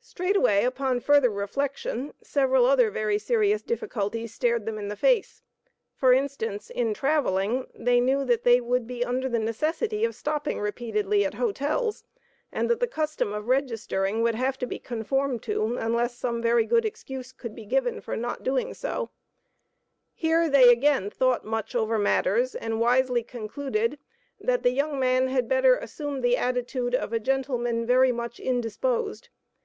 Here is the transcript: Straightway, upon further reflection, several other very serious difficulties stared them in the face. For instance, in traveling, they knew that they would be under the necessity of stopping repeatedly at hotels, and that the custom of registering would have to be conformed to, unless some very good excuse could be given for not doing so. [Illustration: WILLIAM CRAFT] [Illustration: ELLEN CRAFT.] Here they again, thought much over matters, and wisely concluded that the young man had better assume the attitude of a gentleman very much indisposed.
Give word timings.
Straightway, 0.00 0.64
upon 0.64 1.00
further 1.00 1.28
reflection, 1.28 2.14
several 2.22 2.64
other 2.64 2.90
very 2.90 3.18
serious 3.18 3.60
difficulties 3.60 4.32
stared 4.32 4.64
them 4.64 4.78
in 4.78 4.88
the 4.88 4.96
face. 4.96 5.42
For 5.94 6.14
instance, 6.14 6.70
in 6.70 6.94
traveling, 6.94 7.66
they 7.74 8.00
knew 8.00 8.24
that 8.24 8.42
they 8.42 8.58
would 8.58 8.86
be 8.86 9.04
under 9.04 9.28
the 9.28 9.38
necessity 9.38 10.06
of 10.06 10.14
stopping 10.14 10.60
repeatedly 10.60 11.26
at 11.26 11.34
hotels, 11.34 12.04
and 12.50 12.70
that 12.70 12.80
the 12.80 12.86
custom 12.86 13.34
of 13.34 13.48
registering 13.48 14.22
would 14.22 14.34
have 14.34 14.56
to 14.60 14.66
be 14.66 14.78
conformed 14.78 15.42
to, 15.42 15.76
unless 15.76 16.16
some 16.16 16.40
very 16.40 16.64
good 16.64 16.86
excuse 16.86 17.30
could 17.30 17.54
be 17.54 17.66
given 17.66 18.00
for 18.00 18.16
not 18.16 18.42
doing 18.42 18.72
so. 18.72 19.10
[Illustration: 20.16 20.22
WILLIAM 20.22 20.22
CRAFT] 20.22 20.24
[Illustration: 20.24 20.32
ELLEN 20.32 20.40
CRAFT.] 20.40 20.48
Here 20.48 20.48
they 20.48 20.72
again, 20.72 21.10
thought 21.10 21.44
much 21.44 21.74
over 21.74 21.98
matters, 21.98 22.54
and 22.54 22.80
wisely 22.80 23.22
concluded 23.22 23.98
that 24.40 24.62
the 24.62 24.70
young 24.70 24.98
man 24.98 25.28
had 25.28 25.46
better 25.50 25.76
assume 25.76 26.22
the 26.22 26.38
attitude 26.38 26.94
of 26.94 27.12
a 27.12 27.20
gentleman 27.20 27.84
very 27.84 28.10
much 28.10 28.40
indisposed. 28.40 29.28